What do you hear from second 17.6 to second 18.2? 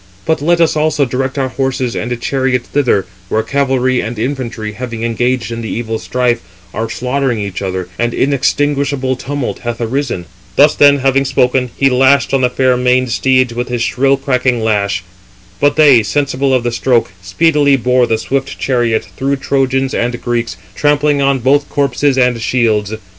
bore the